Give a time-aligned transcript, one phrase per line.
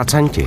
[0.00, 0.46] Pracanti.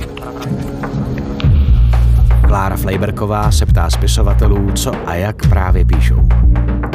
[2.46, 6.28] Klára Flejberková se ptá spisovatelů, co a jak právě píšou.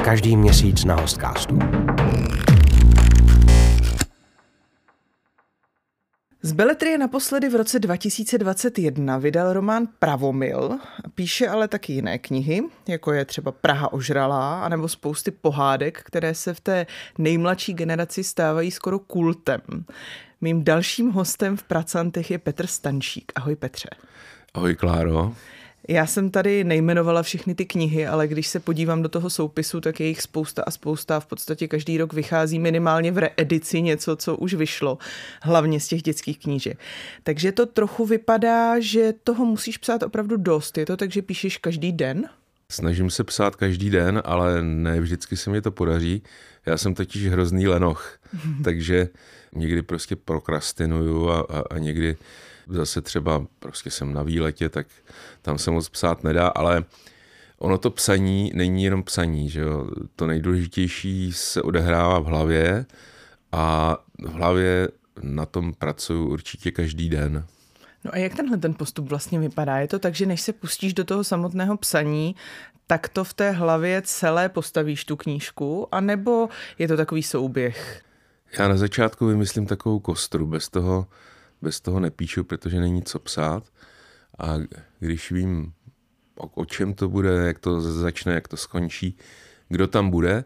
[0.04, 1.60] Každý měsíc na Hostcastu.
[6.42, 10.80] Z Beletrie naposledy v roce 2021 vydal román Pravomil,
[11.16, 16.54] píše ale taky jiné knihy, jako je třeba Praha ožralá, anebo spousty pohádek, které se
[16.54, 16.86] v té
[17.18, 19.62] nejmladší generaci stávají skoro kultem.
[20.42, 23.32] Mým dalším hostem v Pracantech je Petr Stančík.
[23.36, 23.90] Ahoj Petře.
[24.54, 25.34] Ahoj Kláro.
[25.92, 30.00] Já jsem tady nejmenovala všechny ty knihy, ale když se podívám do toho soupisu, tak
[30.00, 31.20] je jich spousta a spousta.
[31.20, 34.98] V podstatě každý rok vychází minimálně v reedici něco, co už vyšlo,
[35.42, 36.80] hlavně z těch dětských knížek.
[37.24, 40.78] Takže to trochu vypadá, že toho musíš psát opravdu dost.
[40.78, 42.30] Je to tak, že píšeš každý den?
[42.72, 46.24] Snažím se psát každý den, ale ne vždycky se mi to podaří.
[46.66, 48.18] Já jsem totiž hrozný lenoch,
[48.64, 49.10] takže
[49.56, 52.18] někdy prostě prokrastinuju a, a, a někdy
[52.70, 54.88] zase třeba prostě jsem na výletě, tak
[55.42, 56.84] tam se moc psát nedá, ale
[57.58, 59.90] ono to psaní není jenom psaní, že jo?
[60.16, 62.86] To nejdůležitější se odehrává v hlavě
[63.52, 64.88] a v hlavě
[65.22, 67.46] na tom pracuju určitě každý den.
[68.04, 69.78] No a jak tenhle ten postup vlastně vypadá?
[69.78, 72.36] Je to tak, že než se pustíš do toho samotného psaní,
[72.88, 78.02] tak to v té hlavě celé postavíš tu knížku, anebo je to takový souběh?
[78.60, 81.08] Já na začátku vymyslím takovou kostru, bez toho,
[81.62, 83.64] bez toho nepíšu, protože není co psát.
[84.40, 84.54] A
[85.00, 85.74] když vím,
[86.36, 89.18] o, čem to bude, jak to začne, jak to skončí,
[89.70, 90.44] kdo tam bude,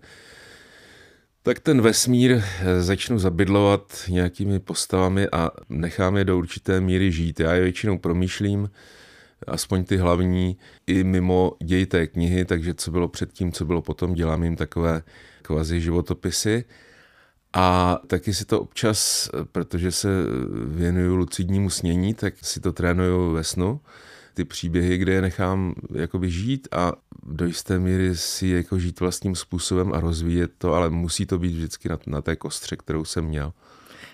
[1.43, 2.41] tak ten vesmír
[2.79, 7.39] začnu zabydlovat nějakými postavami a nechám je do určité míry žít.
[7.39, 8.69] Já je většinou promýšlím,
[9.47, 14.13] aspoň ty hlavní, i mimo děj té knihy, takže co bylo předtím, co bylo potom,
[14.13, 15.03] dělám jim takové
[15.41, 16.65] kvazi životopisy.
[17.53, 20.09] A taky si to občas, protože se
[20.65, 23.79] věnuju lucidnímu snění, tak si to trénuju ve snu.
[24.33, 26.93] Ty příběhy, kde je nechám jakoby žít a
[27.25, 31.53] do jisté míry si jako žít vlastním způsobem a rozvíjet to, ale musí to být
[31.53, 33.53] vždycky na, na té kostře, kterou jsem měl.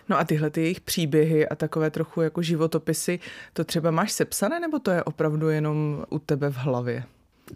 [0.09, 3.19] No a tyhle ty jejich příběhy a takové trochu jako životopisy,
[3.53, 7.03] to třeba máš sepsané, nebo to je opravdu jenom u tebe v hlavě?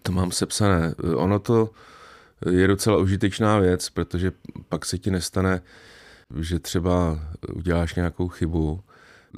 [0.01, 0.95] To mám sepsané.
[1.15, 1.69] Ono to
[2.49, 4.31] je docela užitečná věc, protože
[4.69, 5.61] pak se ti nestane,
[6.39, 7.19] že třeba
[7.53, 8.83] uděláš nějakou chybu.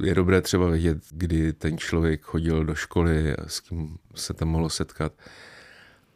[0.03, 4.47] Je dobré třeba vědět, kdy ten člověk chodil do školy a s kým se tam
[4.47, 5.13] mohlo setkat.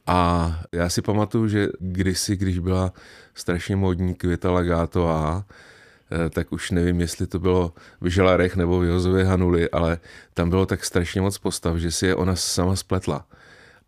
[0.08, 2.94] A já si pamatuju, že kdysi, když byla
[3.34, 8.86] strašně modní Květa Lagátová, eh, tak už nevím, jestli to bylo v Želarech nebo v
[8.86, 10.00] Jozově Hanuli, ale
[10.34, 13.26] tam bylo tak strašně moc postav, že si je ona sama spletla.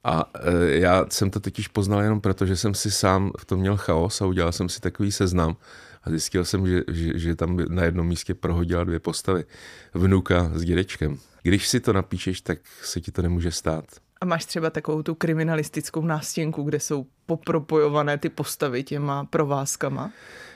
[0.04, 3.60] A e, já jsem to totiž poznal jenom proto, že jsem si sám v tom
[3.60, 5.56] měl chaos a udělal jsem si takový seznam
[6.04, 9.44] a zjistil jsem, že, že, že tam na jednom místě prohodila dvě postavy.
[9.94, 11.18] Vnuka s dědečkem.
[11.44, 13.86] Když si to napíšeš, tak se ti to nemůže stát.
[14.22, 20.12] A máš třeba takovou tu kriminalistickou nástěnku, kde jsou popropojované ty postavy těma provázkama?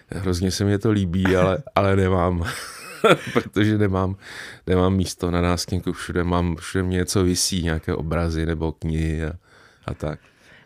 [0.09, 2.45] Hrozně se mi to líbí, ale, ale nemám.
[3.33, 4.15] protože nemám,
[4.67, 9.33] nemám místo na nástěnku všude, mám, všude mě něco visí, nějaké obrazy nebo knihy a,
[9.85, 10.19] a tak.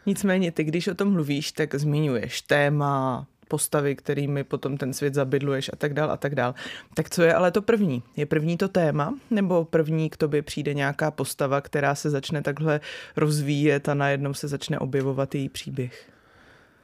[0.06, 5.70] Nicméně ty, když o tom mluvíš, tak zmiňuješ téma, postavy, kterými potom ten svět zabydluješ
[5.74, 6.56] a tak dál a tak dál.
[6.94, 8.04] Tak co je ale to první?
[8.16, 12.80] Je první to téma, nebo první k tobě přijde nějaká postava, která se začne takhle
[13.16, 16.10] rozvíjet a najednou se začne objevovat její příběh?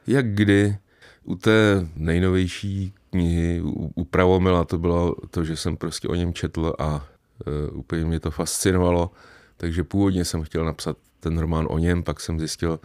[0.06, 0.76] Jak kdy?
[1.26, 6.72] U té nejnovější knihy u, Pravomila to bylo to, že jsem prostě o něm četl
[6.78, 7.06] a
[7.70, 9.10] uh, úplně mě to fascinovalo,
[9.56, 12.80] takže původně jsem chtěl napsat ten román o něm, pak jsem zjistil,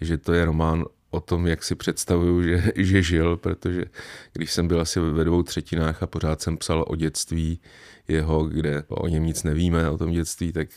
[0.00, 3.84] že to je román o tom, jak si představuju, že, že žil, protože
[4.32, 7.60] když jsem byl asi ve dvou třetinách a pořád jsem psal o dětství
[8.08, 10.68] jeho, kde o něm nic nevíme, o tom dětství, tak,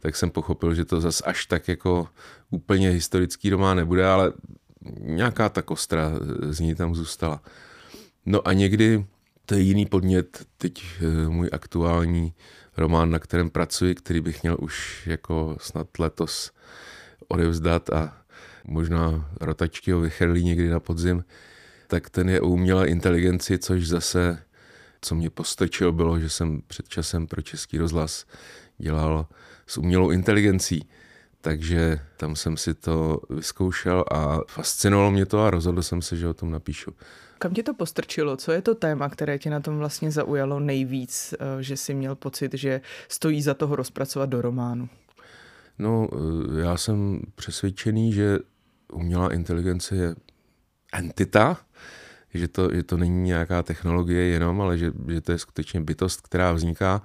[0.00, 2.08] tak jsem pochopil, že to zas až tak jako
[2.50, 4.32] úplně historický román nebude, ale
[5.00, 6.12] nějaká ta kostra
[6.50, 7.42] z ní tam zůstala.
[8.26, 9.06] No a někdy,
[9.46, 12.34] to je jiný podnět, teď eh, můj aktuální
[12.76, 16.52] román, na kterém pracuji, který bych měl už jako snad letos
[17.28, 18.16] odevzdat a
[18.64, 21.24] možná rotačky ho vychrlí někdy na podzim,
[21.86, 24.42] tak ten je o umělé inteligenci, což zase,
[25.00, 28.26] co mě postočilo, bylo, že jsem před časem pro Český rozhlas
[28.78, 29.26] dělal
[29.66, 30.88] s umělou inteligencí.
[31.40, 36.28] Takže tam jsem si to vyzkoušel a fascinovalo mě to a rozhodl jsem se, že
[36.28, 36.90] o tom napíšu.
[37.38, 38.36] Kam tě to postrčilo?
[38.36, 42.14] Co je to téma, které tě na tom vlastně zaujalo nejvíc, eh, že jsi měl
[42.14, 44.88] pocit, že stojí za toho rozpracovat do románu?
[45.78, 48.38] No, eh, já jsem přesvědčený, že
[48.92, 50.14] umělá inteligence je
[50.92, 51.56] entita,
[52.34, 56.20] že to, že to není nějaká technologie jenom, ale že, že to je skutečně bytost,
[56.20, 57.02] která vzniká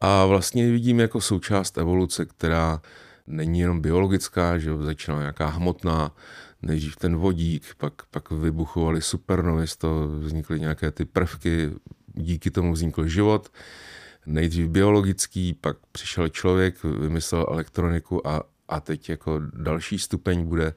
[0.00, 2.80] A vlastně vidím jako součást evoluce, která
[3.26, 6.12] není jenom biologická, že začínala nějaká hmotná,
[6.62, 11.70] nejdřív ten vodík, pak, pak vybuchovaly supernovy, z toho vznikly nějaké ty prvky,
[12.14, 13.52] díky tomu vznikl život.
[14.26, 20.74] Nejdřív biologický, pak přišel člověk, vymyslel elektroniku a, a teď jako další stupeň bude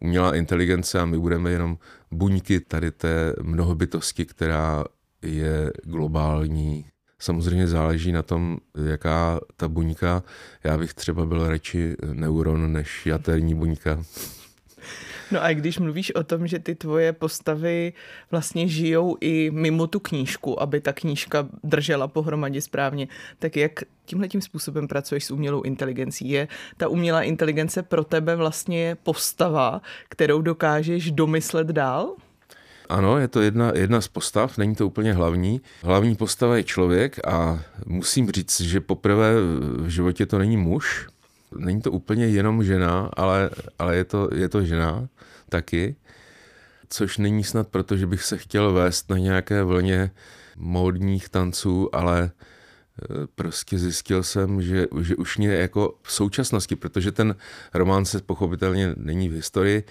[0.00, 1.78] umělá inteligence a my budeme jenom
[2.10, 4.84] buňky tady té mnohobytosti, která
[5.22, 6.86] je globální.
[7.18, 10.22] Samozřejmě záleží na tom, jaká ta buňka.
[10.64, 14.02] Já bych třeba byl radši neuron než jaterní buňka.
[15.30, 17.92] No a když mluvíš o tom, že ty tvoje postavy
[18.30, 23.08] vlastně žijou i mimo tu knížku, aby ta knížka držela pohromadě správně,
[23.38, 23.72] tak jak
[24.04, 26.28] tímhle tím způsobem pracuješ s umělou inteligencí?
[26.30, 32.16] Je ta umělá inteligence pro tebe vlastně postava, kterou dokážeš domyslet dál?
[32.88, 35.60] Ano, je to jedna, jedna z postav, není to úplně hlavní.
[35.82, 39.34] Hlavní postava je člověk a musím říct, že poprvé
[39.76, 41.06] v životě to není muž,
[41.58, 45.08] není to úplně jenom žena, ale, ale je, to, je to žena
[45.48, 45.96] taky,
[46.88, 50.10] což není snad proto, že bych se chtěl vést na nějaké vlně
[50.56, 52.30] módních tanců, ale e,
[53.34, 57.34] prostě zjistil jsem, že, že už mě jako v současnosti, protože ten
[57.74, 59.84] román se pochopitelně není v historii,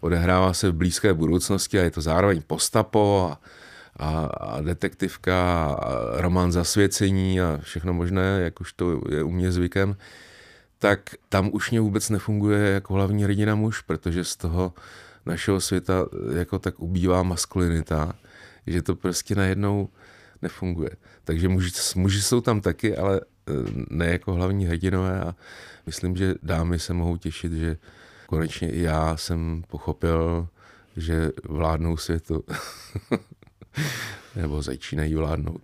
[0.00, 3.40] odehrává se v blízké budoucnosti a je to zároveň postapo a,
[3.96, 9.52] a, a detektivka a román zasvěcení a všechno možné, jak už to je u mě
[9.52, 9.96] zvykem,
[10.78, 14.72] tak tam už mě vůbec nefunguje jako hlavní hrdina muž, protože z toho
[15.26, 18.12] našeho světa jako tak ubývá maskulinita,
[18.66, 19.88] že to prostě najednou
[20.42, 20.90] nefunguje.
[21.24, 23.52] Takže muži, muži jsou tam taky, ale e,
[23.90, 25.34] ne jako hlavní hrdinové a
[25.86, 27.76] myslím, že dámy se mohou těšit, že
[28.30, 30.48] konečně i já jsem pochopil,
[30.96, 32.44] že vládnou světu.
[34.36, 35.62] Nebo začínají vládnout.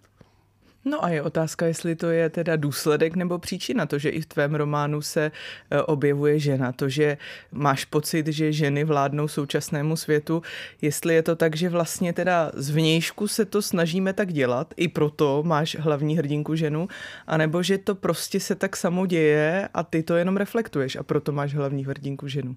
[0.88, 4.27] No a je otázka, jestli to je teda důsledek nebo příčina, to, že i v
[4.27, 5.33] tvém románu se
[5.71, 7.19] e, objevuje žena, to, že
[7.53, 10.43] máš pocit, že ženy vládnou současnému světu,
[10.83, 15.43] jestli je to tak, že vlastně teda zvnějšku se to snažíme tak dělat, i proto
[15.47, 16.88] máš hlavní hrdinku ženu,
[17.27, 21.33] anebo že to prostě se tak samo děje a ty to jenom reflektuješ a proto
[21.33, 22.56] máš hlavní hrdinku ženu.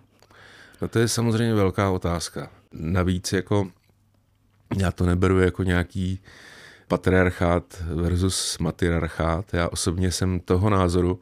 [0.81, 2.51] No to je samozřejmě velká otázka.
[2.73, 3.67] Navíc jako
[4.77, 6.19] já to neberu jako nějaký
[6.89, 9.53] patriarchát versus matriarchát.
[9.53, 11.19] Já osobně jsem toho názoru,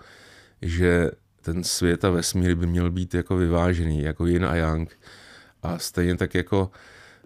[0.61, 1.11] že
[1.41, 4.97] ten svět a vesmír by měl být jako vyvážený, jako yin a yang.
[5.63, 6.71] A stejně tak jako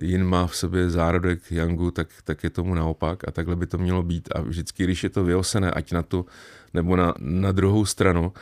[0.02, 3.78] yin má v sobě zárodek yangu, tak, tak je tomu naopak a takhle by to
[3.78, 4.30] mělo být.
[4.36, 6.26] A vždycky, když je to vyosené, ať na tu
[6.74, 8.34] nebo na, na druhou stranu,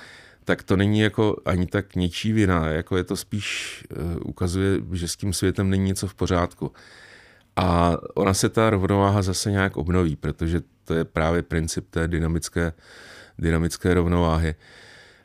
[0.45, 5.07] tak to není jako ani tak něčí vina, jako je to spíš uh, ukazuje, že
[5.07, 6.71] s tím světem není něco v pořádku.
[7.61, 12.73] A ona se ta rovnováha zase nějak obnoví, protože to je právě princip té dynamické,
[13.37, 14.55] dynamické rovnováhy.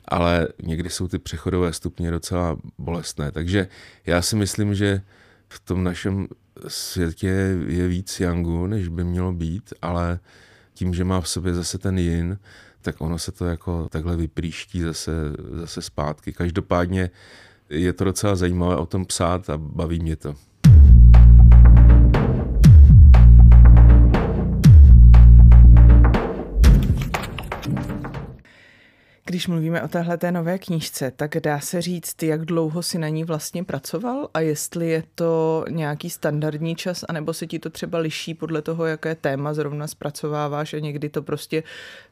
[0.08, 3.32] Ale někdy jsou ty přechodové stupně docela bolestné.
[3.32, 3.68] Takže
[4.06, 5.02] já si myslím, že
[5.48, 6.28] v tom našem
[6.68, 10.18] světě je víc Yangu, než by mělo být, ale
[10.74, 12.38] tím, že má v sobě zase ten yin,
[12.82, 15.12] tak ono se to jako takhle vypříští zase,
[15.52, 16.32] zase zpátky.
[16.32, 17.10] Každopádně
[17.70, 20.34] je to docela zajímavé o tom psát a baví mě to.
[29.26, 33.08] Když mluvíme o téhle té nové knížce, tak dá se říct, jak dlouho si na
[33.08, 37.98] ní vlastně pracoval a jestli je to nějaký standardní čas, anebo se ti to třeba
[37.98, 41.62] liší podle toho, jaké téma zrovna zpracováváš a někdy to prostě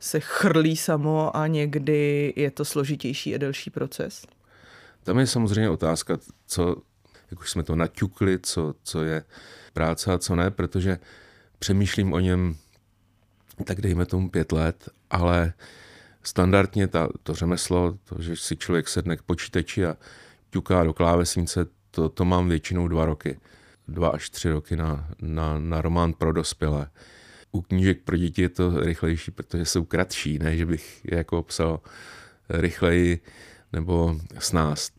[0.00, 4.26] se chrlí samo a někdy je to složitější a delší proces?
[5.04, 6.76] Tam je samozřejmě otázka, co,
[7.30, 9.24] jak už jsme to naťukli, co, co je
[9.72, 10.98] práce a co ne, protože
[11.58, 12.56] přemýšlím o něm
[13.64, 15.52] tak dejme tomu pět let, ale
[16.22, 19.96] standardně ta, to řemeslo, to, že si člověk sedne k počítači a
[20.50, 23.40] ťuká do klávesnice, to, to mám většinou dva roky.
[23.88, 26.90] Dva až tři roky na, na, na román pro dospělé.
[27.52, 31.42] U knížek pro děti je to rychlejší, protože jsou kratší, ne, že bych je jako
[31.42, 31.80] psal
[32.48, 33.20] rychleji
[33.72, 34.90] nebo s nás.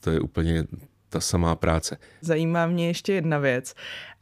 [0.00, 0.64] To je úplně
[1.08, 1.96] ta samá práce.
[2.20, 3.74] Zajímá mě ještě jedna věc.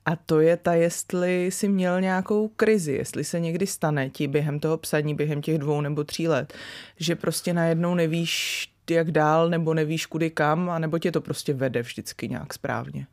[0.08, 4.60] A to je ta, jestli si měl nějakou krizi, jestli se někdy stane ti během
[4.60, 6.54] toho psaní, během těch dvou nebo tří let,
[6.96, 11.54] že prostě najednou nevíš, jak dál, nebo nevíš kudy kam, a nebo tě to prostě
[11.54, 13.06] vede vždycky nějak správně.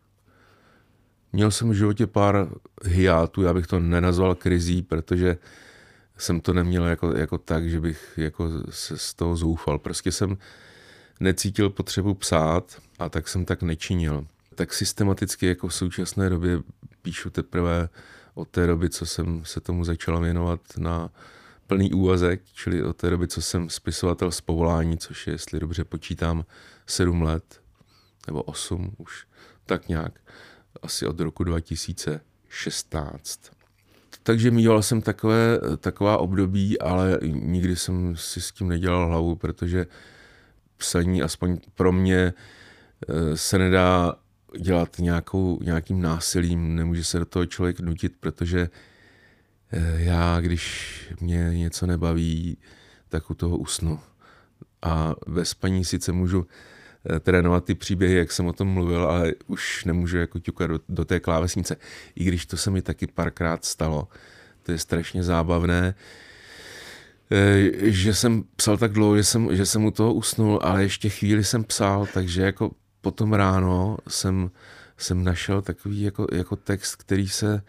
[1.34, 2.48] Měl jsem v životě pár
[2.86, 5.38] hiátů, já bych to nenazval krizí, protože
[6.18, 9.80] jsem to neměl jako, jako tak, že bych jako se z toho zoufal.
[9.80, 10.38] Prostě jsem
[11.20, 14.26] necítil potřebu psát a tak jsem tak nečinil
[14.56, 16.60] tak systematicky jako v současné době
[17.06, 17.90] píšu teprve
[18.34, 21.10] od té doby, co jsem se tomu začal věnovat na
[21.68, 25.84] plný úvazek, čili od té doby, co jsem spisovatel z povolání, což je, jestli dobře
[25.84, 26.46] počítám,
[26.88, 27.62] sedm let,
[28.28, 29.28] nebo osm už,
[29.66, 30.20] tak nějak,
[30.82, 33.40] asi od roku 2016.
[34.24, 39.88] Takže mýval jsem takové, taková období, ale nikdy jsem si s tím nedělal hlavu, protože
[40.78, 42.34] psaní, aspoň pro mě,
[43.10, 44.16] eh, se nedá
[44.60, 48.70] dělat nějakou, nějakým násilím, nemůže se do toho člověk nutit, protože
[49.72, 52.58] eh, já, když mě něco nebaví,
[53.10, 54.00] tak u toho usnu.
[54.82, 56.48] A ve spaní sice můžu
[57.10, 60.80] eh, trénovat ty příběhy, jak jsem o tom mluvil, ale už nemůžu jako ťukat do,
[60.90, 61.76] do té klávesnice.
[62.16, 64.08] I když to se mi taky párkrát stalo.
[64.64, 65.96] To je strašně zábavné
[67.32, 71.10] eh, že jsem psal tak dlouho, že jsem, že jsem u toho usnul, ale ještě
[71.10, 72.72] chvíli jsem psal, takže jako
[73.06, 74.52] potom ráno jsem,
[74.98, 77.62] jsem našel takový jako, jako text, který se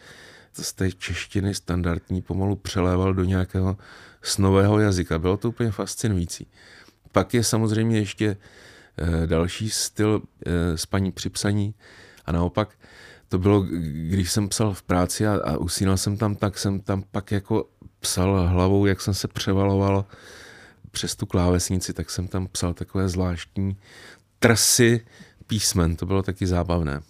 [0.53, 3.77] z té češtiny standardní pomalu přeléval do nějakého
[4.23, 5.19] snového jazyka.
[5.19, 6.47] Bylo to úplně fascinující.
[7.13, 8.37] Pak je samozřejmě ještě
[8.97, 11.75] eh, další styl eh, spaní při psaní
[12.25, 12.69] a naopak
[13.29, 13.61] to bylo,
[14.09, 17.69] když jsem psal v práci a, a usínal jsem tam, tak jsem tam pak jako
[18.01, 20.05] psal hlavou, jak jsem se převaloval
[20.91, 23.77] přes tu klávesnici, tak jsem tam psal takové zvláštní
[24.39, 25.07] trsy
[25.47, 27.03] písmen, to bylo taky zábavné.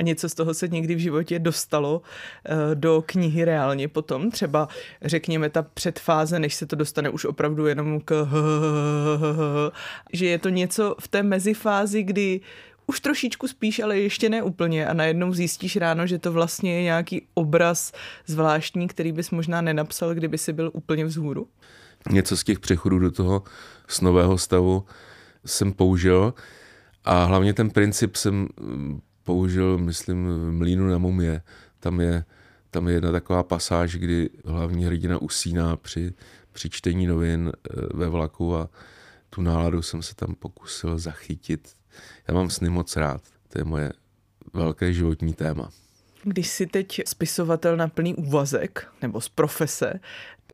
[0.00, 2.02] A něco z toho se někdy v životě dostalo
[2.44, 4.30] eh, do knihy reálně potom?
[4.30, 4.68] Třeba
[5.02, 8.28] řekněme ta předfáze, než se to dostane už opravdu jenom k
[10.12, 12.40] že je to něco v té mezifázi, kdy
[12.86, 16.82] už trošičku spíš, ale ještě ne úplně a najednou zjistíš ráno, že to vlastně je
[16.82, 17.92] nějaký obraz
[18.26, 21.48] zvláštní, který bys možná nenapsal, kdyby si byl úplně vzhůru?
[22.10, 23.42] Něco z těch přechodů do toho
[23.88, 24.84] snového stavu
[25.46, 26.34] jsem použil
[27.04, 31.42] a hlavně ten princip jsem mm, použil, myslím, v Mlínu na Mumie.
[31.80, 32.24] Tam je,
[32.70, 36.14] tam je jedna taková pasáž, kdy hlavní hrdina usíná při,
[36.52, 38.68] při čtení novin eh, ve vlaku a
[39.30, 41.72] tu náladu jsem se tam pokusil zachytit.
[42.28, 43.22] Já mám sny moc rád.
[43.48, 43.92] To je moje
[44.52, 45.70] velké životní téma.
[46.22, 50.00] Když jsi teď spisovatel na plný úvazek, nebo z profese,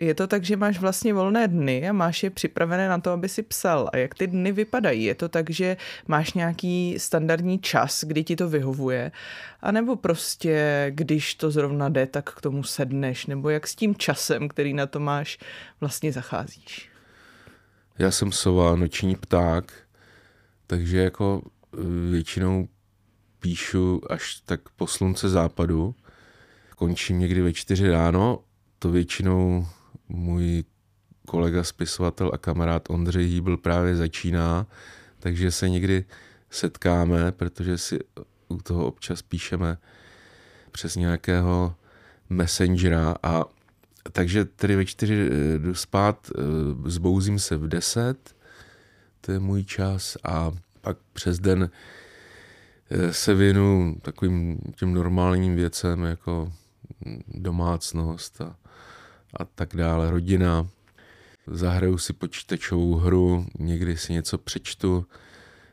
[0.00, 3.28] je to tak, že máš vlastně volné dny a máš je připravené na to, aby
[3.28, 3.90] si psal.
[3.92, 5.04] A jak ty dny vypadají?
[5.04, 5.76] Je to tak, že
[6.08, 9.12] máš nějaký standardní čas, kdy ti to vyhovuje?
[9.60, 13.26] A nebo prostě, když to zrovna jde, tak k tomu sedneš?
[13.26, 15.38] Nebo jak s tím časem, který na to máš,
[15.80, 16.90] vlastně zacházíš?
[17.98, 19.72] Já jsem sova, noční pták,
[20.66, 22.68] takže jako e, většinou
[23.40, 25.94] píšu až tak po slunce západu.
[26.76, 28.38] Končím někdy ve čtyři ráno,
[28.78, 29.66] to většinou
[30.12, 30.64] můj
[31.26, 34.66] kolega spisovatel a kamarád Ondřej Hýbl právě začíná,
[35.18, 36.04] takže se někdy
[36.50, 37.98] setkáme, protože si
[38.48, 39.78] u toho občas píšeme
[40.72, 41.74] přes nějakého
[42.30, 43.44] messengera a
[44.12, 46.40] takže tedy ve čtyři eh, jdu spát, eh,
[46.90, 48.36] zbouzím se v deset,
[49.20, 51.70] to je můj čas a pak přes den
[52.90, 56.52] eh, se věnu takovým těm normálním věcem jako
[57.28, 58.56] domácnost a
[59.40, 60.68] a tak dále, rodina.
[61.46, 65.06] Zahraju si počítačovou hru, někdy si něco přečtu.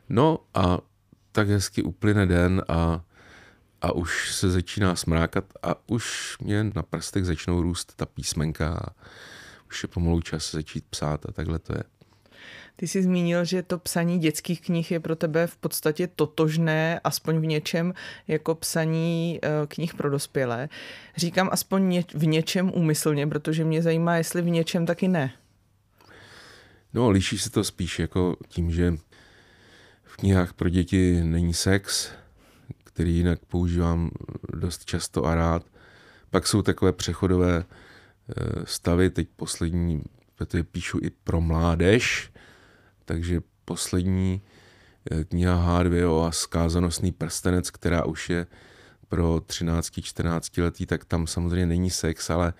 [0.09, 0.79] No a
[1.31, 3.01] tak hezky uplyne den a,
[3.81, 8.95] a už se začíná smrákat a už mě na prstech začnou růst ta písmenka a
[9.67, 11.83] už je pomalu čas začít psát a takhle to je.
[12.79, 17.39] Ty jsi zmínil, že to psaní dětských knih je pro tebe v podstatě totožné, aspoň
[17.39, 17.93] v něčem,
[18.27, 20.69] jako psaní eh, knih pro dospělé.
[21.17, 25.31] Říkám aspoň v něčem úmyslně, protože mě zajímá, jestli v něčem taky ne.
[26.93, 28.93] No, liší se to spíš jako tím, že
[30.03, 32.11] v knihách pro děti není sex,
[32.83, 34.11] který jinak používám
[34.53, 35.65] dost často a rád.
[36.29, 40.03] Pak jsou takové přechodové eh, stavy, teď poslední,
[40.35, 42.31] protože píšu i pro mládež,
[43.09, 44.41] takže poslední
[45.11, 48.47] eh, kniha H2O a skázanostný prstenec, která už je
[49.07, 52.53] pro 13-14 letý, tak tam samozřejmě není sex, ale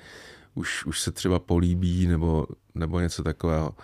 [0.54, 3.76] už, už se třeba políbí nebo, nebo něco takového.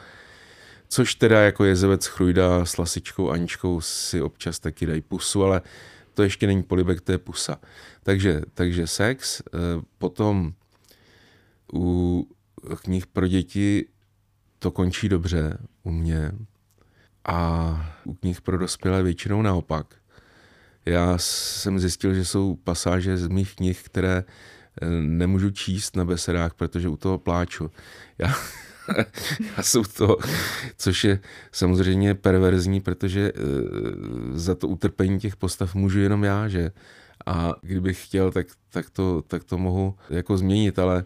[0.87, 5.61] Což teda jako jezevec Chrujda s lasičkou Aničkou si občas taky dají pusu, ale
[6.13, 7.59] to ještě není polibek, to je pusa.
[8.03, 10.53] Takže, takže sex, eh, potom
[11.73, 12.27] u
[12.81, 13.85] knih pro děti
[14.59, 16.31] to končí dobře u mě,
[17.25, 19.95] a u knih pro dospělé většinou naopak.
[20.85, 24.23] Já jsem zjistil, že jsou pasáže z mých knih, které
[24.81, 27.71] eh, nemůžu číst na besedách, protože u toho pláču.
[28.17, 28.35] Já,
[29.57, 30.17] já jsou to,
[30.77, 31.19] což je
[31.51, 33.41] samozřejmě perverzní, protože eh,
[34.33, 36.71] za to utrpení těch postav můžu jenom já, že?
[37.25, 41.03] A kdybych chtěl, tak, tak, to, tak to mohu jako změnit, ale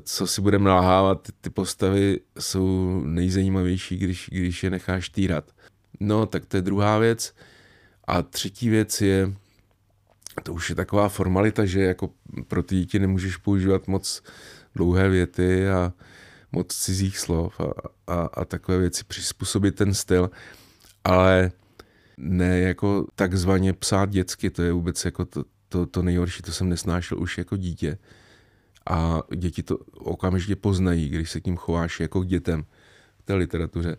[0.00, 5.52] co si budeme nalhávat, ty postavy jsou nejzajímavější, když, když je necháš týrat.
[6.00, 7.34] No, tak to je druhá věc.
[8.04, 9.32] A třetí věc je,
[10.42, 12.10] to už je taková formalita, že jako
[12.48, 14.22] pro ty děti nemůžeš používat moc
[14.74, 15.92] dlouhé věty a
[16.52, 17.72] moc cizích slov a,
[18.06, 20.30] a, a takové věci, přizpůsobit ten styl,
[21.04, 21.52] ale
[22.16, 26.68] ne jako takzvaně psát dětsky, to je vůbec jako to, to, to nejhorší, to jsem
[26.68, 27.98] nesnášel už jako dítě.
[28.90, 32.64] A děti to okamžitě poznají, když se k ním chováš jako k dětem
[33.18, 33.96] v té literatuře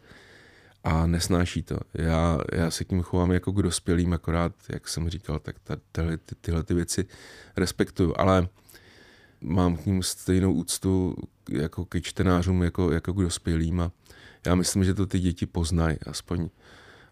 [0.84, 1.78] a nesnáší to.
[1.94, 5.78] Já, já se k ním chovám jako k dospělým, akorát, jak jsem říkal, tak ta,
[5.92, 7.06] tyhle, ty, tyhle ty věci
[7.58, 8.48] respektuju, ale
[9.42, 11.16] mám k ním stejnou úctu
[11.50, 13.92] jako ke čtenářům, jako, jako k dospělým a
[14.46, 16.50] já myslím, že to ty děti poznají, aspoň,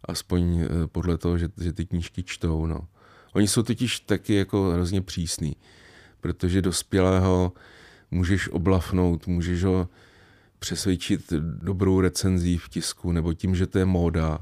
[0.06, 2.66] aspoň eh, podle toho, že, že ty knížky čtou.
[2.66, 2.88] No.
[3.34, 5.56] Oni jsou totiž taky jako hrozně přísný,
[6.24, 7.54] protože dospělého
[8.12, 9.88] můžeš oblafnout, můžeš ho
[10.60, 14.40] přesvědčit dobrou recenzí v tisku nebo tím, že to je móda,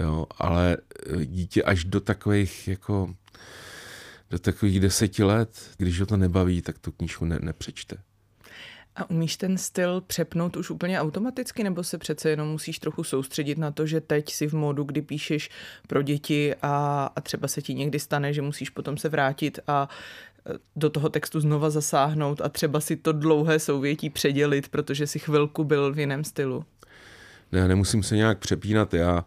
[0.00, 3.14] jo, ale eh, dítě až do takových jako
[4.30, 7.96] do takových deseti let, když ho to nebaví, tak tu knížku ne, nepřečte.
[8.96, 13.58] A umíš ten styl přepnout už úplně automaticky, nebo se přece jenom musíš trochu soustředit
[13.58, 15.50] na to, že teď si v módu, kdy píšeš
[15.86, 19.88] pro děti a, a třeba se ti někdy stane, že musíš potom se vrátit a
[19.88, 20.35] e,
[20.76, 25.64] do toho textu znova zasáhnout a třeba si to dlouhé souvětí předělit, protože si chvilku
[25.64, 26.64] byl v jiném stylu?
[27.52, 28.94] Ne, nemusím se nějak přepínat.
[28.94, 29.24] Já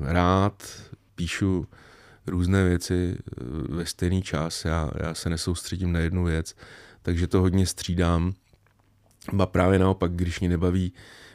[0.00, 0.62] rád
[1.14, 1.66] píšu
[2.26, 4.64] různé věci e, ve stejný čas.
[4.64, 6.54] Já, já se nesoustředím na jednu věc,
[7.02, 8.32] takže to hodně střídám.
[9.42, 10.92] A právě naopak, když mě nebaví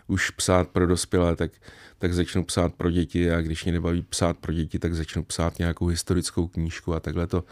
[0.08, 1.52] už psát pro dospělé, tak,
[1.98, 5.60] tak začnu psát pro děti a když mě nebaví psát pro děti, tak začnu psát
[5.60, 7.44] nějakou historickou knížku a takhle to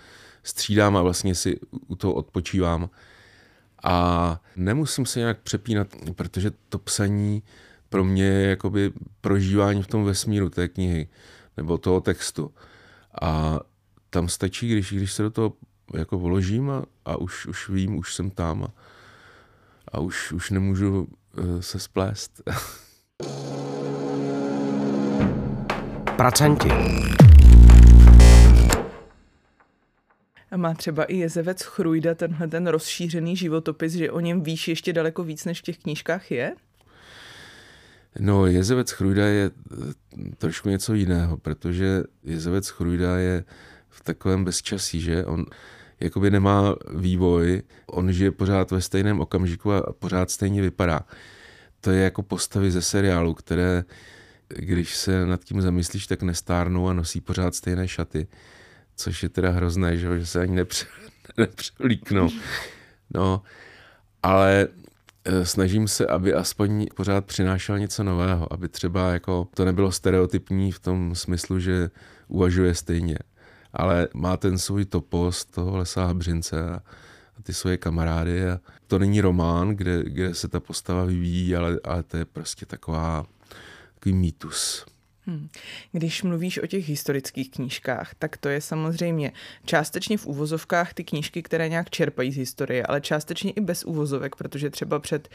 [0.43, 2.89] střídám a vlastně si u toho odpočívám.
[3.83, 7.43] A nemusím se nějak přepínat, protože to psaní
[7.89, 11.07] pro mě je jakoby prožívání v tom vesmíru té knihy
[11.57, 12.53] nebo toho textu.
[13.21, 13.59] A
[14.09, 15.53] tam stačí, když, když se do toho
[15.93, 18.73] jako vložím a, a už, už vím, už jsem tam a,
[19.91, 21.07] a už, už nemůžu
[21.59, 22.41] se splést.
[26.17, 26.69] Pracanti.
[30.51, 34.93] A má třeba i jezevec Chrujda tenhle ten rozšířený životopis, že o něm víš ještě
[34.93, 36.53] daleko víc, než v těch knížkách je?
[38.19, 39.75] No, jezevec Chrujda je eh,
[40.37, 43.43] trošku něco jiného, protože jezevec Chrujda je
[43.89, 45.45] v takovém bezčasí, že on
[46.01, 51.01] jakoby nemá vývoj, on žije pořád ve stejném okamžiku a pořád stejně vypadá.
[51.81, 53.83] To je jako postavy ze seriálu, které,
[54.47, 58.27] když se nad tím zamyslíš, tak nestárnou a nosí pořád stejné šaty,
[58.95, 60.85] což je teda hrozné, že, se ani nepře,
[61.37, 62.29] nepřelíknou.
[63.13, 63.41] No,
[64.23, 64.67] ale
[65.25, 70.71] e, snažím se, aby aspoň pořád přinášel něco nového, aby třeba jako to nebylo stereotypní
[70.71, 71.89] v tom smyslu, že
[72.27, 73.17] uvažuje stejně
[73.73, 76.81] ale má ten svůj topos toho lesa Habřince a,
[77.43, 78.49] ty svoje kamarády.
[78.49, 82.65] A to není román, kde, kde se ta postava vyvíjí, ale, ale to je prostě
[82.65, 83.25] taková,
[83.93, 84.85] takový mýtus.
[85.25, 85.49] Hmm.
[85.91, 89.31] Když mluvíš o těch historických knížkách, tak to je samozřejmě
[89.65, 94.35] částečně v úvozovkách ty knížky, které nějak čerpají z historie, ale částečně i bez úvozovek,
[94.35, 95.29] protože třeba před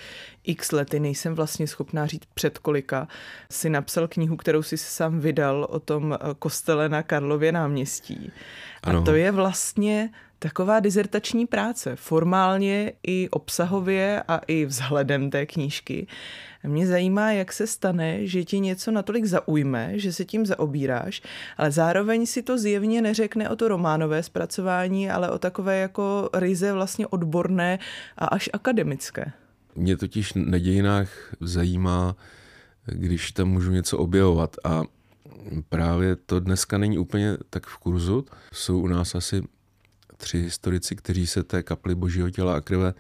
[0.44, 3.09] x lety nejsem vlastně schopná říct před kolika
[3.51, 8.33] si napsal knihu, kterou si sám vydal o tom eh, kostele na Karlově náměstí.
[8.83, 9.03] A ano.
[9.03, 16.07] to je vlastně taková dizertační práce, formálně i obsahově a i vzhledem té knížky.
[16.64, 21.22] Mě zajímá, jak se stane, že ti něco natolik zaujme, že se tím zaobíráš,
[21.57, 26.72] ale zároveň si to zjevně neřekne o to románové zpracování, ale o takové jako ryze
[26.72, 27.79] vlastně odborné
[28.18, 29.33] a až akademické.
[29.77, 31.09] Mě totiž na dějinách
[31.40, 32.16] zajímá,
[32.87, 34.83] když tam můžu něco objevovat a
[35.68, 38.25] právě to dneska není úplně tak v kurzu.
[38.53, 39.42] Jsou u nás asi
[40.16, 42.94] tři historici, kteří se té kapli božího těla a krve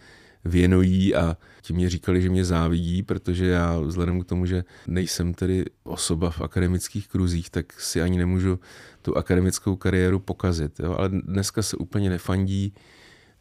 [0.44, 5.34] věnují a ti mě říkali, že mě závidí, protože já vzhledem k tomu, že nejsem
[5.34, 8.60] tedy osoba v akademických kruzích, tak si ani nemůžu
[9.02, 10.80] tu akademickou kariéru pokazit.
[10.80, 10.94] Jo?
[10.98, 12.74] Ale dneska se úplně nefandí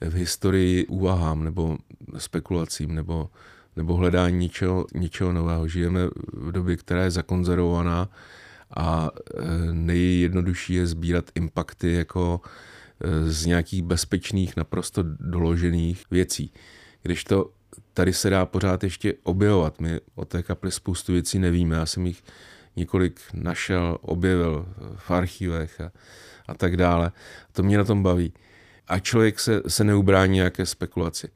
[0.02, 1.78] v historii úvahám nebo
[2.18, 3.30] spekulacím nebo,
[3.76, 5.68] nebo hledání něčeho, něčeho nového.
[5.68, 6.00] Žijeme
[6.34, 8.10] v době, která je zakonzervovaná
[8.78, 12.42] a e, nejjednodušší je sbírat impakty jako
[13.26, 16.54] z nějakých bezpečných, naprosto doložených věcí.
[17.02, 17.52] Když to
[17.94, 19.82] tady se dá pořád ještě objevovat.
[19.82, 21.76] My o té kapli spoustu věcí nevíme.
[21.76, 22.24] Já jsem jich
[22.76, 25.92] několik našel, objevil v archivech a,
[26.48, 27.12] a tak dále.
[27.52, 28.34] To mě na tom baví.
[28.88, 31.30] A člověk se, se neubrání nějaké spekulaci.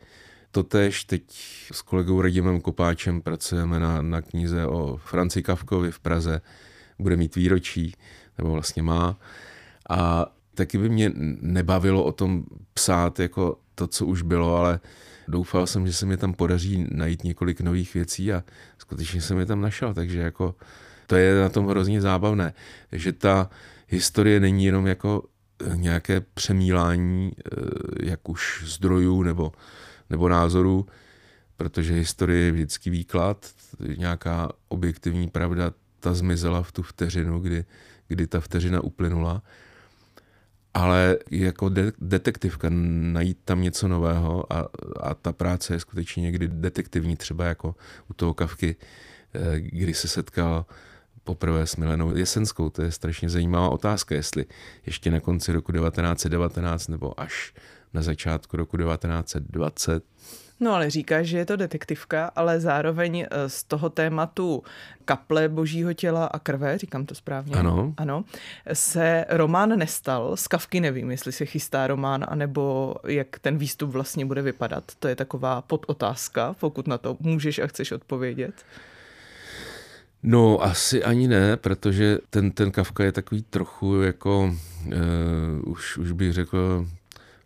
[0.51, 1.23] Totež teď
[1.71, 6.41] s kolegou Radimem Kopáčem pracujeme na, na knize o Franci Kavkovi v Praze.
[6.99, 7.93] Bude mít výročí,
[8.37, 9.19] nebo vlastně má.
[9.89, 10.25] A
[10.59, 12.43] taky by mě nebavilo o tom
[12.73, 14.79] psát jako to, co už bylo, ale
[15.27, 18.43] doufal jsem, že se mi tam podaří najít několik nových věcí a
[18.77, 20.55] skutečně jsem je tam našel, takže jako
[21.07, 22.53] to je na tom hrozně zábavné,
[22.91, 23.49] že ta
[23.87, 29.51] historie není jenom jako eh, nějaké přemílání eh, jak už zdrojů nebo,
[30.09, 30.87] nebo názorů,
[31.57, 33.51] protože historie je vždycky výklad,
[33.97, 37.65] nějaká objektivní pravda, ta zmizela v tu vteřinu, kdy,
[38.07, 39.41] kdy ta vteřina uplynula
[40.79, 46.47] ale jako de- detektivka najít tam něco nového a, a ta práce je skutečně někdy
[46.47, 47.75] detektivní, třeba jako
[48.09, 48.75] u toho Kavky,
[49.33, 50.65] eh, kdy se setkal
[51.23, 52.69] poprvé s Milenou Jesenskou.
[52.69, 54.45] To je strašně zajímavá otázka, jestli
[54.85, 57.53] ještě na konci roku 1919 nebo až
[57.93, 60.03] na začátku roku 1920
[60.59, 64.63] No ale říkáš, že je to detektivka, ale zároveň eh, z toho tématu
[65.05, 67.55] kaple božího těla a krve, říkám to správně?
[67.55, 67.93] Ano.
[67.97, 68.23] Ano.
[68.73, 74.25] Se román nestal, z Kavky nevím, jestli se chystá román, anebo jak ten výstup vlastně
[74.25, 74.83] bude vypadat.
[74.99, 78.53] To je taková podotázka, pokud na to můžeš a chceš odpovědět.
[80.23, 86.11] No, asi ani ne, protože ten, ten Kafka je takový trochu jako, uh, už, už
[86.11, 86.87] bych řekl,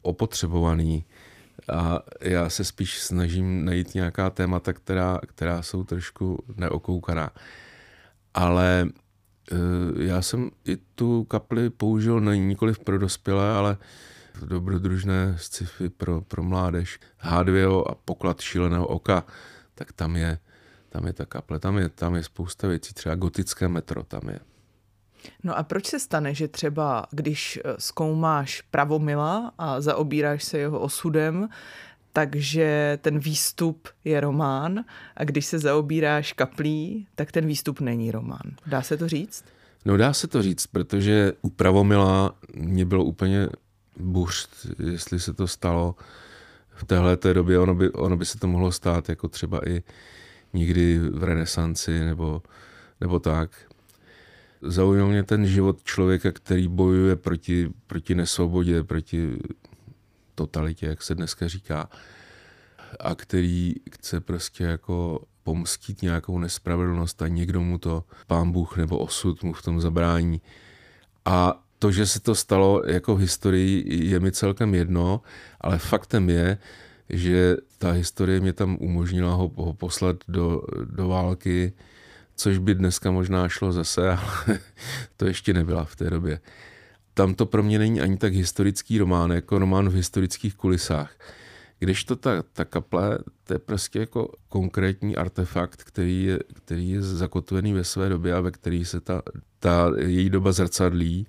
[0.02, 1.04] opotřebovaný.
[1.70, 7.30] A já se spíš snažím najít nějaká témata, která, která jsou trošku neokoukaná.
[8.34, 8.88] Ale
[9.52, 13.78] uh, já jsem i tu kapli použil na nikoliv pro dospělé, ale
[14.46, 17.00] dobrodružné sci-fi pro, pro mládež.
[17.24, 19.24] H2O a poklad šíleného oka,
[19.76, 20.40] tak tam je
[20.94, 24.40] tam je ta kaple, tam je, tam je spousta věcí, třeba gotické metro tam je.
[25.44, 30.80] No a proč se stane, že třeba když eh, zkoumáš pravomila a zaobíráš se jeho
[30.80, 31.50] osudem,
[32.14, 34.84] takže ten výstup je román
[35.18, 38.56] a když se zaobíráš kaplí, tak ten výstup není román.
[38.66, 39.46] Dá se to říct?
[39.86, 43.48] No dá se to říct, protože u Pravomila mě bylo úplně
[43.98, 44.50] buřt,
[44.92, 45.96] jestli se to stalo
[46.76, 49.84] v téhle té době, ono by, ono by se to mohlo stát jako třeba i
[50.54, 52.42] někdy v renesanci nebo,
[53.02, 53.52] nebo tak.
[54.64, 59.40] Zaujal mě ten život člověka, který bojuje proti, proti nesvobodě, proti
[60.36, 61.90] totalitě, jak se dneska říká,
[63.00, 68.98] a který chce prostě jako pomstit nějakou nespravedlnost a někdo mu to, pán Bůh nebo
[68.98, 70.42] osud mu v tom zabrání.
[71.26, 75.22] A to, že se to stalo jako v historii, je mi celkem jedno,
[75.62, 76.58] ale faktem je,
[77.10, 81.74] že ta historie mě tam umožnila ho, ho poslat do, do války,
[82.36, 84.10] což by dneska možná šlo zase,
[84.48, 84.60] ale
[85.18, 86.40] to ještě nebyla v té době.
[87.14, 91.12] Tam to pro mě není ani tak historický román, jako román v historických kulisách.
[91.80, 97.02] Když to ta, ta kaple, to je prostě jako konkrétní artefakt, který je, který je
[97.02, 99.22] zakotvený ve své době a ve který se ta,
[99.60, 101.28] ta její doba zrcadlí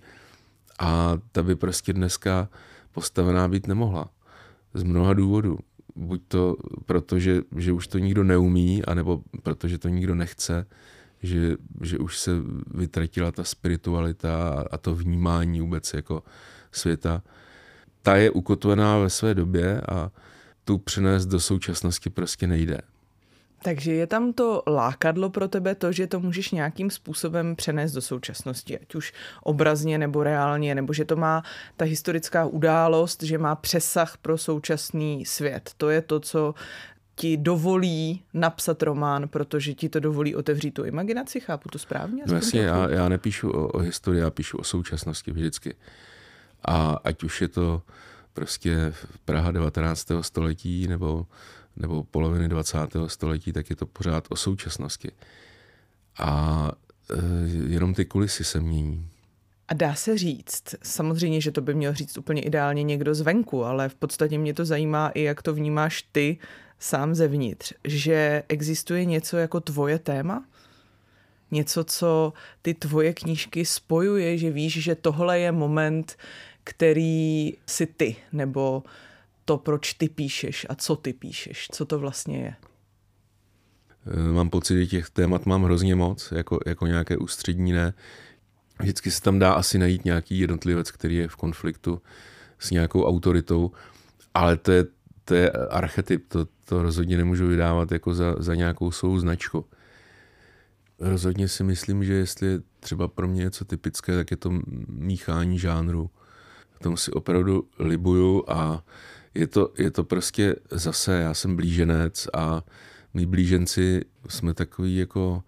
[0.78, 2.48] a ta by prostě dneska
[2.92, 4.10] postavená být nemohla.
[4.74, 5.58] Z mnoha důvodů
[5.96, 10.66] buď to proto, že, že už to nikdo neumí, anebo protože to nikdo nechce,
[11.22, 12.30] že, že už se
[12.74, 16.22] vytratila ta spiritualita a, a to vnímání vůbec jako
[16.72, 17.22] světa.
[18.02, 20.10] Ta je ukotvená ve své době a
[20.64, 22.80] tu přinést do současnosti prostě nejde.
[23.64, 28.02] Takže je tam to lákadlo pro tebe to, že to můžeš nějakým způsobem přenést do
[28.02, 31.42] současnosti, ať už obrazně nebo reálně, nebo že to má
[31.76, 35.70] ta historická událost, že má přesah pro současný svět.
[35.76, 36.54] To je to, co
[37.16, 42.22] ti dovolí napsat román, protože ti to dovolí otevřít tu imaginaci, chápu to správně?
[42.26, 45.74] No jasně, já, já nepíšu o, o historii, já píšu o současnosti vždycky.
[46.64, 47.82] A ať už je to
[48.34, 48.92] prostě
[49.24, 50.08] Praha 19.
[50.20, 51.26] století nebo
[51.76, 52.78] nebo poloviny 20.
[53.06, 55.10] století, tak je to pořád o současnosti.
[56.18, 56.70] A
[57.10, 57.16] e,
[57.72, 59.08] jenom ty kulisy se mění.
[59.68, 63.88] A dá se říct, samozřejmě, že to by měl říct úplně ideálně někdo zvenku, ale
[63.88, 66.38] v podstatě mě to zajímá i, jak to vnímáš ty
[66.78, 70.44] sám zevnitř, že existuje něco jako tvoje téma?
[71.50, 76.16] Něco, co ty tvoje knížky spojuje, že víš, že tohle je moment,
[76.64, 78.82] který si ty, nebo
[79.44, 82.54] to, proč ty píšeš a co ty píšeš, co to vlastně je?
[84.06, 87.94] Eh, mám pocit, že těch témat mám hrozně moc, jako, jako nějaké ústřední ne.
[88.80, 92.02] Vždycky se tam dá asi najít nějaký jednotlivec, který je v konfliktu
[92.58, 93.72] s nějakou autoritou,
[94.34, 94.84] ale to je,
[95.24, 99.66] to je archetyp, to, to rozhodně nemůžu vydávat jako za, za nějakou svou značku.
[100.98, 104.50] Rozhodně si myslím, že jestli je třeba pro mě něco typické, tak je to
[104.88, 106.10] míchání žánru.
[106.74, 108.84] V tom si opravdu libuju a
[109.34, 112.62] je to, je to prostě zase, já jsem blíženec a
[113.14, 115.42] my blíženci jsme takový jako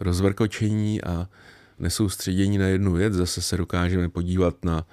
[0.00, 1.28] rozvrkočení a
[1.78, 3.14] nesoustředění na jednu věc.
[3.14, 4.86] Zase se dokážeme podívat na,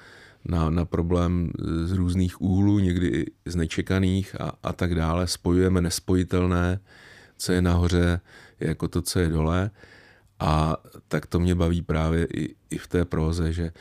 [0.45, 1.51] na, na problém
[1.83, 5.27] z různých úhlů, někdy i z nečekaných a, a tak dále.
[5.27, 6.79] Spojujeme nespojitelné,
[7.37, 8.21] co je nahoře,
[8.59, 9.71] je jako to, co je dole.
[10.39, 13.71] A tak to mě baví právě i, i v té proze, že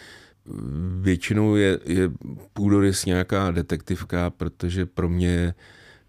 [1.00, 2.11] většinou je, je
[2.52, 5.55] půdorys nějaká detektivka, protože pro mě je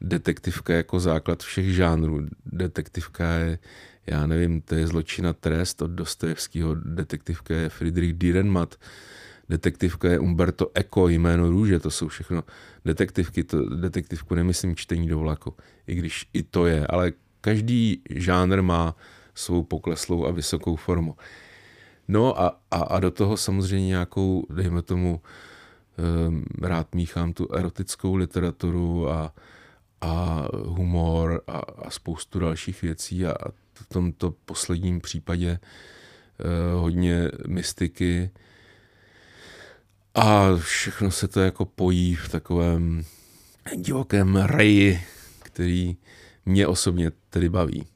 [0.01, 2.27] detektivka jako základ všech žánrů.
[2.45, 3.59] Detektivka je,
[4.07, 8.79] já nevím, to je zločina trest od Dostojevského, detektivka je Friedrich Dierenmatt,
[9.49, 12.43] detektivka je Umberto Eco, jméno růže, to jsou všechno
[12.85, 15.55] detektivky, to detektivku nemyslím čtení do vlaku,
[15.87, 18.95] i když i to je, ale každý žánr má
[19.35, 21.15] svou pokleslou a vysokou formu.
[22.07, 25.21] No a, a, a do toho samozřejmě nějakou, dejme tomu,
[26.27, 29.33] um, rád míchám tu erotickou literaturu a,
[30.01, 33.33] a humor a, a spoustu dalších věcí a
[33.73, 38.31] v tomto posledním případě uh, hodně mystiky
[40.15, 43.03] a všechno se to jako pojí v takovém
[43.75, 45.01] divokém reji,
[45.43, 45.97] který
[46.45, 47.92] mě osobně tedy baví.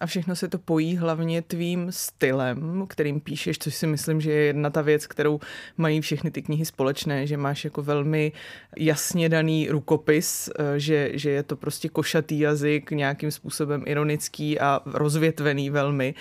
[0.00, 4.44] A všechno se to pojí hlavně tvým stylem, kterým píšeš, což si myslím, že je
[4.44, 5.40] jedna ta věc, kterou
[5.76, 8.32] mají všechny ty knihy společné, že máš jako velmi
[8.76, 14.80] jasně daný rukopis, eh, že, že je to prostě košatý jazyk, nějakým způsobem ironický a
[14.86, 16.14] rozvětvený velmi.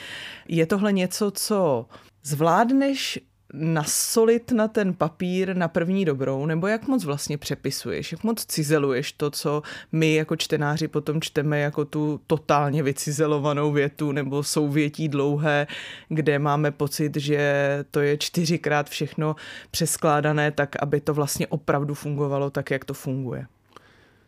[0.48, 1.86] Je tohle něco, co
[2.24, 3.20] zvládneš
[3.54, 9.12] nasolit na ten papír na první dobrou, nebo jak moc vlastně přepisuješ, jak moc cizeluješ
[9.12, 15.68] to, co my jako čtenáři potom čteme jako tu totálně vycizelovanou větu nebo souvětí dlouhé,
[16.10, 19.36] kde máme pocit, že to je čtyřikrát všechno
[19.72, 23.46] přeskládané tak, aby to vlastně opravdu fungovalo tak, jak to funguje.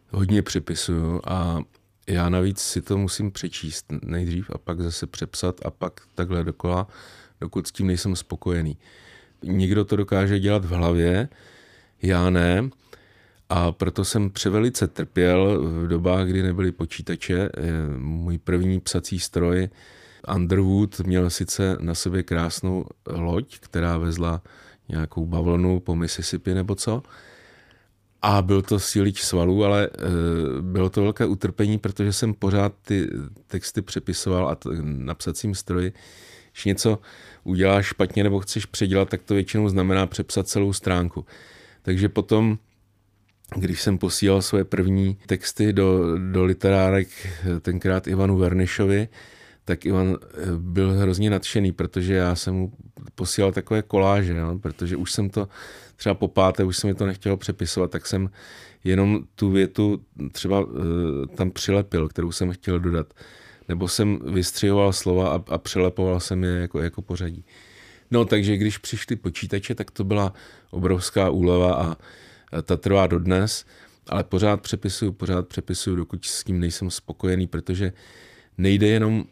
[0.10, 1.62] Hodně přepisuju a
[2.08, 6.88] já navíc si to musím přečíst nejdřív a pak zase přepsat a pak takhle dokola,
[7.42, 8.78] dokud s tím nejsem spokojený.
[9.44, 11.30] Někdo to dokáže dělat v hlavě,
[12.02, 12.70] já ne.
[13.50, 17.50] A proto jsem převelice trpěl v dobách, kdy nebyly počítače.
[17.98, 19.70] Můj první psací stroj
[20.36, 24.42] Underwood měl sice na sobě krásnou loď, která vezla
[24.90, 27.04] nějakou bavlnu po Mississippi nebo co.
[28.22, 29.90] A byl to sílič svalů, ale e,
[30.62, 33.10] bylo to velké utrpení, protože jsem pořád ty
[33.48, 35.94] texty přepisoval a t- na psacím stroji.
[36.58, 37.00] Když něco
[37.44, 41.26] uděláš špatně nebo chceš předělat, tak to většinou znamená přepsat celou stránku.
[41.82, 42.58] Takže potom,
[43.56, 47.08] když jsem posílal své první texty do, do literárek,
[47.62, 49.08] tenkrát Ivanu Vernišovi,
[49.66, 52.72] tak Ivan eh, byl hrozně nadšený, protože já jsem mu
[53.16, 55.48] posílal takové koláže, no, protože už jsem to
[55.96, 58.30] třeba po páté, už jsem mi to nechtěl přepisovat, tak jsem
[58.84, 60.72] jenom tu větu třeba uh,
[61.36, 63.14] tam přilepil, kterou jsem chtěl dodat
[63.70, 67.46] nebo jsem vystřihoval slova a, a přelepoval jsem je jako, jako pořadí.
[68.12, 70.34] No takže když přišly počítače, tak to byla
[70.70, 71.98] obrovská úleva a
[72.62, 73.66] ta trvá dodnes,
[74.08, 77.94] ale pořád přepisuju, pořád přepisuju, dokud s tím nejsem spokojený, protože
[78.58, 79.26] nejde jenom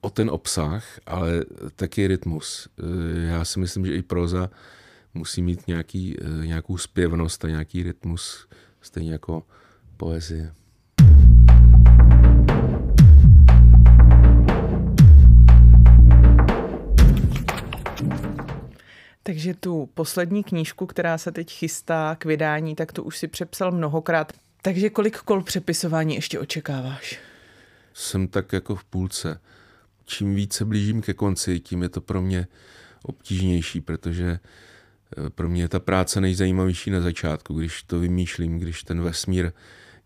[0.00, 1.44] o ten obsah, ale
[1.76, 2.68] taky rytmus.
[3.28, 4.50] Já si myslím, že i proza
[5.14, 8.48] musí mít nějaký, nějakou zpěvnost a nějaký rytmus,
[8.80, 9.42] stejně jako
[9.96, 10.52] poezie.
[19.26, 23.72] Takže tu poslední knížku, která se teď chystá k vydání, tak to už si přepsal
[23.72, 24.32] mnohokrát.
[24.62, 27.18] Takže kolik kol přepisování ještě očekáváš?
[27.94, 29.40] Jsem tak jako v půlce.
[30.04, 32.46] Čím více blížím ke konci, tím je to pro mě
[33.02, 34.38] obtížnější, protože
[35.26, 39.52] eh, pro mě je ta práce nejzajímavější na začátku, když to vymýšlím, když ten vesmír,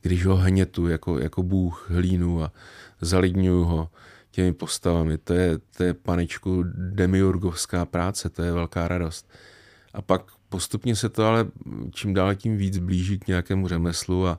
[0.02, 2.52] když ho hnětu jako, jako bůh hlínu a
[3.00, 3.90] zalidňuju ho,
[4.31, 5.19] těmi postavami.
[5.19, 9.31] To je, to je panečku demiurgovská práce, to je velká radost.
[9.95, 11.47] A pak postupně se to ale
[11.93, 14.38] čím dál tím víc blíží k nějakému řemeslu a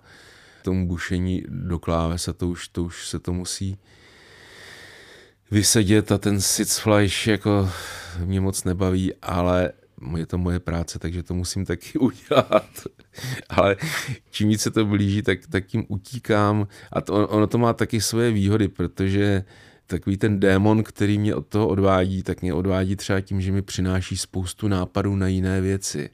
[0.62, 3.78] tomu bušení do kláves to už, to už se to musí
[5.52, 7.70] vysedět a ten sitzfleisch jako
[8.26, 9.72] mě moc nebaví, ale
[10.18, 12.70] je to moje práce, takže to musím taky udělat.
[13.50, 13.76] Ale
[14.32, 16.68] čím víc se to blíží, tak, tak tím utíkám.
[16.92, 19.44] A to, ono to má taky svoje výhody, protože
[19.92, 23.62] takový ten démon, který mě od toho odvádí, tak mě odvádí třeba tím, že mi
[23.62, 26.10] přináší spoustu nápadů na jiné věci.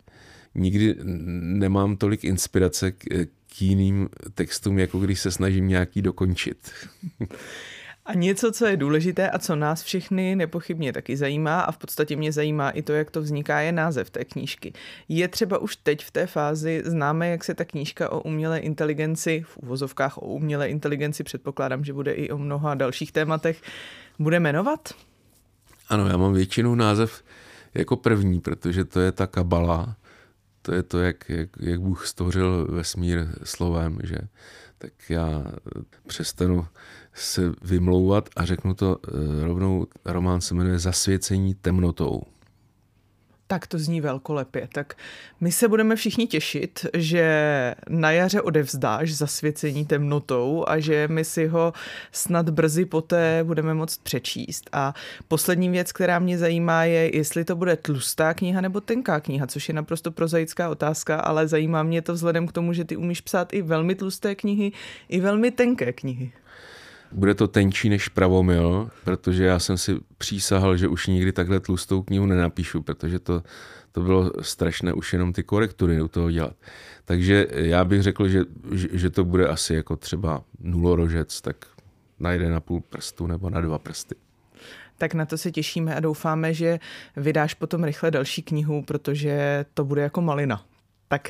[0.55, 0.95] Nikdy
[1.41, 3.05] nemám tolik inspirace k,
[3.47, 6.71] k jiným textům, jako když se snažím nějaký dokončit.
[8.07, 12.15] A něco, co je důležité a co nás všechny nepochybně taky zajímá a v podstatě
[12.15, 14.73] mě zajímá i to, jak to vzniká, je název té knížky.
[15.09, 19.43] Je třeba už teď v té fázi známe, jak se ta knížka o umělé inteligenci,
[19.47, 23.61] v úvozovkách o umělé inteligenci, předpokládám, že bude i o mnoha dalších tématech,
[24.19, 24.93] bude jmenovat?
[25.89, 27.23] Ano, já mám většinou název
[27.73, 29.95] jako první, protože to je ta kabala,
[30.61, 34.17] to je to, jak, jak, jak Bůh stvořil vesmír slovem, že
[34.77, 35.43] tak já
[36.07, 36.67] přestanu
[37.17, 42.21] se vymlouvat a řeknu to eh, rovnou, román se jmenuje Zasvěcení temnotou.
[43.49, 44.67] Tak to zní velkolepě.
[44.73, 44.93] Tak
[45.39, 51.47] my se budeme všichni těšit, že na jaře odevzdáš zasvěcení temnotou a že my si
[51.47, 51.73] ho
[52.11, 54.69] snad brzy poté budeme moct přečíst.
[54.71, 54.93] A
[55.27, 59.67] poslední věc, která mě zajímá, je, jestli to bude tlustá kniha nebo tenká kniha, což
[59.67, 63.53] je naprosto prozaická otázka, ale zajímá mě to vzhledem k tomu, že ty umíš psát
[63.53, 64.71] i velmi tlusté knihy,
[65.09, 66.31] i velmi tenké knihy.
[67.11, 72.01] Bude to tenčí než pravomil, protože já jsem si přísahal, že už nikdy takhle tlustou
[72.01, 73.43] knihu nenapíšu, protože to,
[73.91, 76.55] to bylo strašné už jenom ty korektury u toho dělat.
[77.05, 78.41] Takže já bych řekl, že,
[78.73, 81.65] že to bude asi jako třeba nulorožec, tak
[82.19, 84.15] na jeden a půl prstu nebo na dva prsty.
[84.97, 86.79] Tak na to se těšíme a doufáme, že
[87.17, 90.65] vydáš potom rychle další knihu, protože to bude jako malina.
[91.07, 91.29] Tak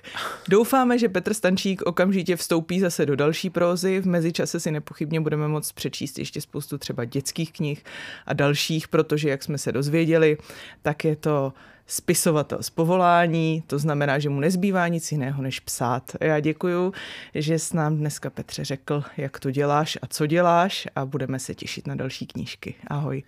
[0.50, 4.00] doufáme, že Petr Stančík okamžitě vstoupí zase do další prózy.
[4.00, 7.84] V mezičase si nepochybně budeme moct přečíst ještě spoustu třeba dětských knih
[8.26, 10.38] a dalších, protože jak jsme se dozvěděli,
[10.82, 11.54] tak je to
[11.88, 16.12] spisovatel z povolání, to znamená, že mu nezbývá nic jiného, než psát.
[16.22, 16.94] Já děkuju,
[17.36, 21.56] že s nám dneska Petře řekl, jak to děláš a co děláš a budeme se
[21.56, 22.76] těšit na další knížky.
[22.88, 23.24] Ahoj.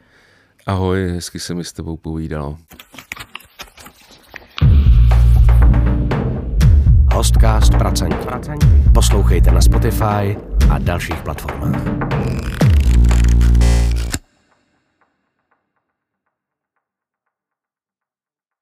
[0.66, 2.58] Ahoj, hezky se mi s tebou povídalo.
[7.20, 8.28] Hostcast Pracanti.
[8.94, 10.38] Poslouchejte na Spotify
[10.70, 12.59] a dalších platformách.